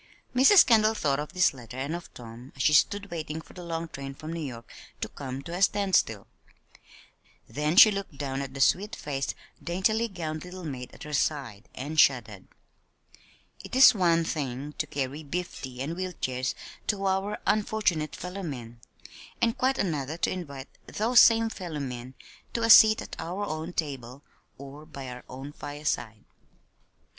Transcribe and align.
Mrs. 0.35 0.65
Kendall 0.65 0.95
thought 0.95 1.19
of 1.19 1.33
this 1.33 1.53
letter 1.53 1.77
and 1.77 1.93
of 1.95 2.11
Tom 2.15 2.53
as 2.55 2.63
she 2.63 2.73
stood 2.73 3.11
waiting 3.11 3.39
for 3.39 3.53
the 3.53 3.63
long 3.63 3.87
train 3.87 4.15
from 4.15 4.33
New 4.33 4.41
York 4.41 4.67
to 4.99 5.07
come 5.07 5.43
to 5.43 5.53
a 5.53 5.61
standstill; 5.61 6.25
then 7.47 7.75
she 7.75 7.91
looked 7.91 8.17
down 8.17 8.41
at 8.41 8.55
the 8.55 8.61
sweet 8.61 8.95
faced 8.95 9.35
daintily 9.63 10.07
gowned 10.07 10.43
little 10.43 10.63
maid 10.63 10.89
at 10.95 11.03
her 11.03 11.13
side, 11.13 11.69
and 11.75 11.99
shuddered 11.99 12.47
it 13.63 13.75
is 13.75 13.93
one 13.93 14.23
thing 14.23 14.73
to 14.79 14.87
carry 14.87 15.21
beef 15.21 15.61
tea 15.61 15.83
and 15.83 15.95
wheel 15.95 16.13
chairs 16.19 16.55
to 16.87 17.05
our 17.05 17.37
unfortunate 17.45 18.15
fellow 18.15 18.41
men, 18.41 18.79
and 19.39 19.55
quite 19.59 19.77
another 19.77 20.17
to 20.17 20.31
invite 20.31 20.79
those 20.87 21.19
same 21.19 21.47
fellow 21.47 21.79
men 21.79 22.15
to 22.53 22.63
a 22.63 22.71
seat 22.71 23.03
at 23.03 23.15
our 23.19 23.45
own 23.45 23.71
table 23.71 24.23
or 24.57 24.83
by 24.83 25.07
our 25.07 25.23
own 25.29 25.51
fireside. 25.51 26.23